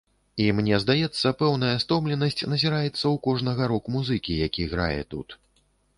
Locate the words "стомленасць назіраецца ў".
1.83-3.15